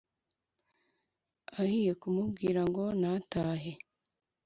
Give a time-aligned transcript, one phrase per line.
[1.61, 3.71] ahiye kumubwira ngo natahe